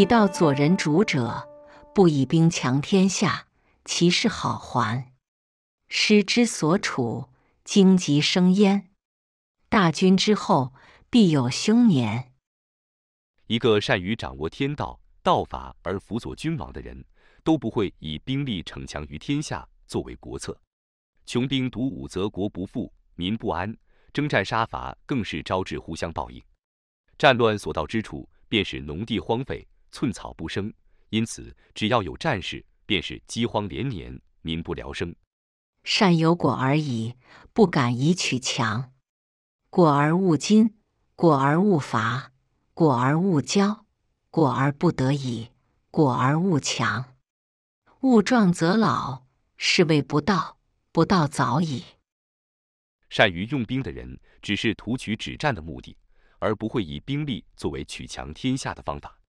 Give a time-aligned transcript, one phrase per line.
[0.00, 1.46] 以道佐人主者，
[1.94, 3.48] 不以兵强天下，
[3.84, 5.12] 其势好还。
[5.90, 7.28] 师之所处，
[7.64, 8.88] 荆棘生焉。
[9.68, 10.72] 大军之后，
[11.10, 12.32] 必有凶年。
[13.46, 17.04] 一个善于掌握天道道法而辅佐君王的人，
[17.44, 20.58] 都不会以兵力逞强于天下作为国策。
[21.26, 23.70] 穷兵黩武，则国不富，民不安；
[24.14, 26.42] 征战杀伐，更是招致互相报应。
[27.18, 30.72] 战乱所到之处，便是农地荒废，寸草不生。
[31.08, 35.14] 因此，只要有战事，便是饥荒连年，民不聊生。
[35.84, 37.14] 善有果而已，
[37.52, 38.92] 不敢以取强。
[39.68, 40.72] 果而勿矜，
[41.16, 42.32] 果而勿伐，
[42.74, 43.84] 果而勿骄，
[44.30, 45.50] 果而不得已，
[45.90, 47.16] 果而勿强。
[48.00, 49.26] 物壮则老，
[49.56, 50.58] 是谓不道。
[50.92, 51.84] 不道早已。
[53.10, 55.96] 善于用兵的人，只是图取止战的目的，
[56.40, 59.19] 而不会以兵力作为取强天下的方法。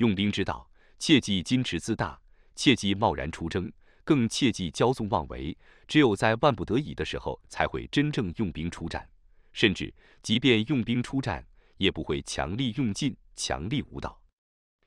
[0.00, 0.66] 用兵之道，
[0.98, 2.18] 切忌矜持自大，
[2.56, 3.70] 切忌贸然出征，
[4.02, 5.54] 更切忌骄纵妄为。
[5.86, 9.06] 只有在万不得已的时候，才会真正用兵出战。
[9.52, 14.18] 甚至，即便用兵出战，也不会强力用尽，强力无道。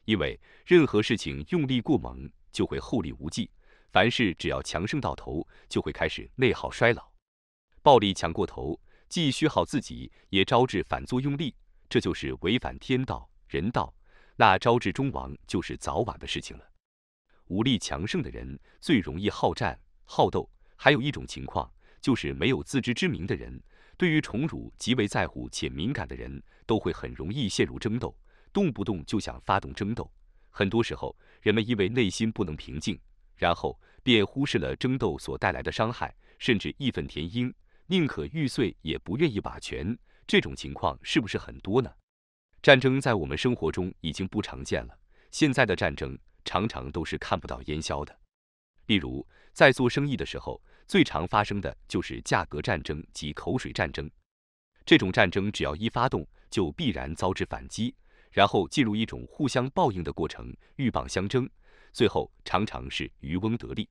[0.05, 3.47] 因为任何事情用力过猛，就会后力无济。
[3.91, 7.07] 凡事只要强盛到头，就会开始内耗衰老。
[7.83, 11.53] 暴力强过头，既虚耗自己，也招致反作用力，
[11.87, 13.93] 这就是违反天道人道，
[14.35, 16.63] 那招致终亡就是早晚的事情了。
[17.47, 23.61] 武力强盛的人最容易好战好斗，还有一种情况就是没有自知之明的人，
[23.97, 28.15] 对于宠辱极为在乎且敏感的人，都会很容易陷入争斗，
[28.51, 30.11] 动不动就想发动争斗。
[30.49, 32.99] 很多时候，人们因为内心不能平静。
[33.35, 37.53] 然后便忽视了争斗所带来的伤害，甚至义愤填膺，
[37.87, 39.97] 宁可玉碎也不愿意把拳。
[40.27, 41.91] 这种情况是不是很多呢？
[42.63, 44.97] 战争在我们生活中已经不常见了。
[45.31, 48.17] 现在的战争常常都是看不到烟消的。
[48.85, 54.09] 例如，在做生意的时候，最常发生的就是价格战争及口水战争。
[54.85, 57.93] 这种战争只要一发动，就必然遭致反击，
[58.31, 61.49] 然后进入一种互相报应的过程，鹬蚌相争。
[61.91, 63.89] 最后常常是渔翁得利，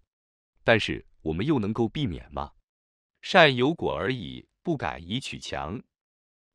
[0.65, 2.53] 但是我们又能够避免吗？
[3.21, 5.78] 善有果而已，不敢以取强。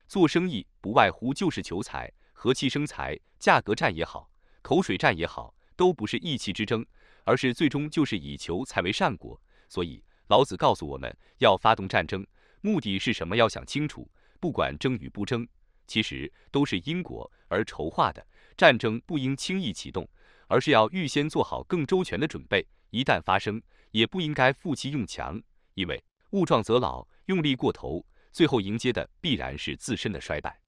[0.07, 3.17] 做生意不外乎就是求财，和气生财。
[3.39, 4.29] 价格战也好，
[4.61, 6.85] 口水战也好，都不是意气之争，
[7.23, 9.39] 而是最终就是以求财为善果。
[9.69, 12.25] 所以老子告诉我们要发动战争，
[12.61, 13.35] 目的是什么？
[13.35, 14.09] 要想清楚。
[14.39, 15.47] 不管争与不争，
[15.85, 18.25] 其实都是因果而筹划的。
[18.55, 20.07] 战争不应轻易启动。
[20.49, 25.41] 而是要预先做好更周全的准备，一旦发生，也不应该负气用强，
[25.73, 30.59] 因为物壮则老，用力过头，最后迎接的必然是自身的衰败。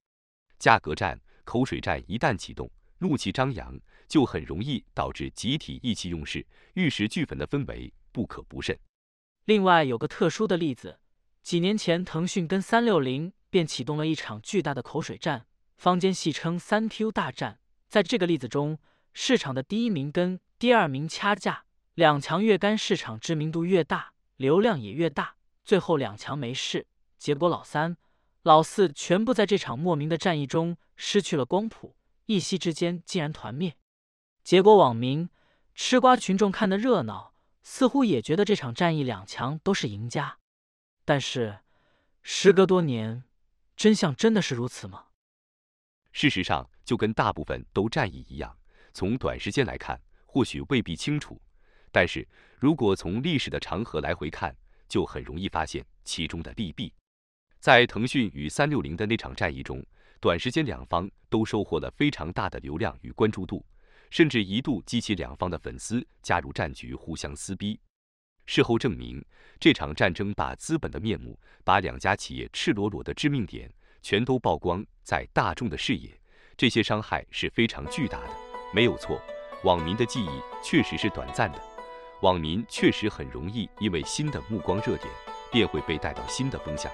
[0.58, 8.78] 价格战、口水战一旦启动，怒气张扬，就很容易导致集体意气用事、玉石俱焚的氛围，不可不慎。
[9.46, 11.00] 另外有个特殊的例子，
[11.42, 15.48] 几年前腾讯跟三六零便启动了一场巨大的口水战，
[15.78, 17.60] 坊间戏称“三 Q 大战”。
[17.88, 18.78] 在这个例子中，
[19.14, 21.64] 市场的第一名跟第二名掐架，
[21.96, 25.38] 两强越干，市场知名度越大，流量也越大。
[25.64, 26.86] 最后两强没事，
[27.20, 27.98] 结果老三、
[28.42, 33.76] 老四全部在这场莫名的战役中失去了光谱，一夕之间竟然团灭。
[34.42, 35.30] 结果网民、
[35.76, 40.40] 吃瓜群众看的热闹，似乎也觉得这场战役两强都是赢家。
[41.04, 41.60] 但是，
[42.24, 43.26] 时隔多年，
[43.76, 45.08] 真相真的是如此吗？
[46.12, 48.58] 事实上，就跟大部分都战役一样。
[48.94, 51.40] 从短时间来看，或许未必清楚，
[51.92, 52.28] 但是
[52.58, 54.56] 如果从历史的长河来回看，
[54.88, 56.92] 就很容易发现其中的利弊。
[57.60, 59.86] 在腾讯与三六零的那场战役中，
[60.22, 63.66] 短时间两方都收获了非常大的流量与关注度，
[64.10, 67.78] 甚至一度激起两方的粉丝加入战局，互相撕逼。
[68.46, 69.24] 事后证明，
[69.60, 73.70] 这场战争把资本的面目，把两家企业赤裸裸的致命点，
[74.02, 76.18] 全都曝光在大众的视野，
[76.56, 78.30] 这些伤害是非常巨大的。
[78.74, 79.22] 没有错，
[79.66, 80.30] 网民的记忆
[80.64, 81.62] 确实是短暂的，
[82.22, 85.14] 网民确实很容易因为新的目光热点，
[85.52, 86.90] 便会被带到新的风向。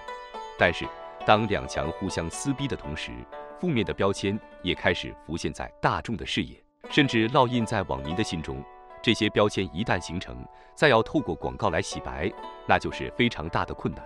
[0.58, 0.86] 但是，
[1.26, 3.12] 当两强互相撕逼的同时，
[3.60, 8.64] 负面的标签也开始浮现在大众的视野，甚至烙印在网民的心中。
[9.02, 12.32] 这些标签一旦形成，再要透过广告来洗白，
[12.68, 14.04] 那就是非常大的困难，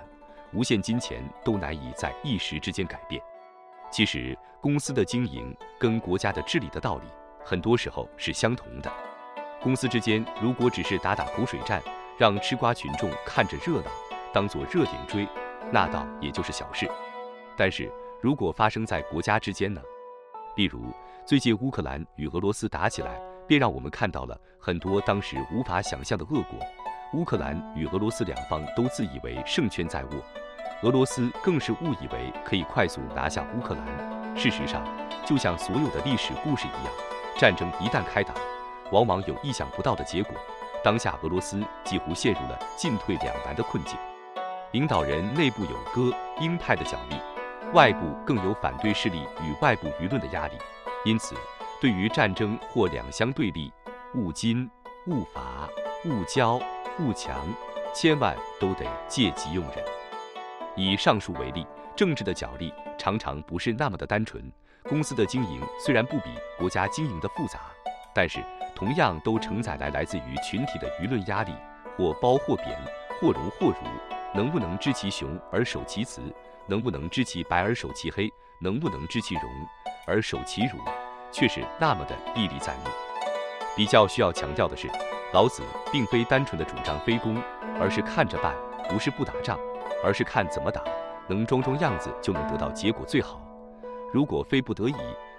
[0.54, 3.22] 无限金钱都难以在一时之间改变。
[3.92, 7.04] 其实，公司的经营跟国家的治理的道理。
[7.46, 8.92] 很多时候是相同的。
[9.62, 11.82] 公司之间如果只是打打口水战，
[12.18, 13.90] 让吃瓜群众看着热闹，
[14.34, 15.26] 当做热点追，
[15.72, 16.90] 那倒也就是小事。
[17.58, 19.82] 但是如果发生在国家之间呢？
[20.56, 20.82] 例如
[21.26, 26.60] 最近乌克兰与俄罗斯打起来，便让我们看到了很多当时无法想象的恶果。
[27.14, 30.12] 乌克兰与俄罗斯两方都自以为胜券在握，
[30.84, 34.38] 俄罗斯更是误以为可以快速拿下乌克兰。
[34.38, 34.86] 事实上，
[35.26, 36.94] 就像所有的历史故事一样，
[37.38, 38.34] 战争一旦开打，
[38.92, 40.34] 往往有意想不到的结果。
[40.84, 43.98] 当下俄罗斯几乎陷入了进退两难的困境，
[44.72, 47.16] 领导人内部有鸽鹰派的角力，
[47.74, 50.54] 外部更有反对势力与外部舆论的压力。
[51.04, 51.34] 因此，
[51.82, 53.74] 对于战争或两相对立、
[54.14, 54.70] 勿矜、
[55.08, 55.68] 勿伐、
[56.06, 56.62] 勿骄、
[57.00, 57.36] 勿强，
[57.96, 59.84] 千万都得借机用人。
[60.76, 64.52] 以上述为例，政治的角力常常不是那么的单纯。
[64.84, 66.30] 公司的经营虽然不比
[66.60, 67.60] 国家经营的复杂，
[68.14, 68.40] 但是
[68.76, 71.54] 同样都承载来来自于群体的舆论压力，
[71.98, 72.80] 或褒或贬，
[73.20, 73.76] 或荣或辱。
[74.34, 76.22] 能不能知其雄而守其雌？
[76.68, 78.32] 能不能知其白而守其黑？
[78.62, 79.44] 能不能知其荣
[80.06, 80.78] 而守其辱？
[81.32, 82.90] 却是那么的历历在目。
[83.76, 84.88] 比较需要强调的是，
[85.34, 87.42] 老子并非单纯的主张非攻，
[87.80, 88.54] 而是看着办，
[88.90, 89.58] 不是不打仗，
[90.04, 90.84] 而是看怎么打，
[91.28, 93.42] 能装装样子就能得到结果最好。
[94.12, 94.96] 如果非不得已，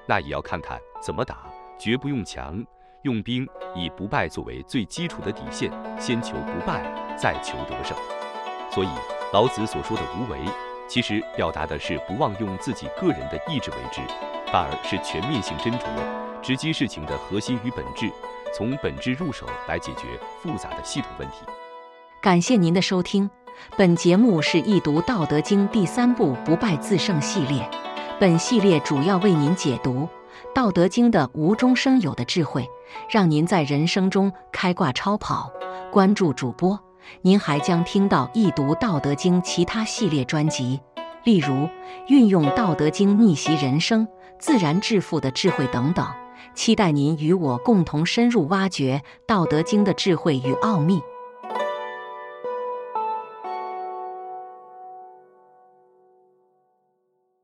[0.07, 1.49] 那也要看看怎么打，
[1.79, 2.65] 绝不用强。
[3.03, 6.83] 用兵以不败作为最基础的底线，先求不败，
[7.17, 7.97] 再求得胜。
[8.73, 8.89] 所以
[9.33, 10.39] 老子所说的无为，
[10.89, 14.01] 其实表达的是不忘用自己个人的意志为之，
[14.53, 15.87] 反而是全面性斟酌，
[16.41, 18.11] 直击事情的核心与本质，
[18.55, 21.45] 从本质入手来解决复杂的系统问题。
[22.21, 23.29] 感谢您的收听，
[23.77, 27.69] 本节目是易读《道德经》第三部“不败自胜”系列，
[28.19, 30.09] 本系列主要为您解读。
[30.53, 32.69] 《道德经》的无中生有的智慧，
[33.09, 35.51] 让您在人生中开挂超跑。
[35.93, 36.79] 关注主播，
[37.23, 40.81] 您还将听到易读《道德经》其他系列专辑，
[41.25, 41.69] 例如
[42.09, 44.07] 运用《道德经》逆袭人生、
[44.39, 46.07] 自然致富的智慧等等。
[46.55, 51.01] 期待您与我共同深入挖掘《道德经》的智慧与奥秘。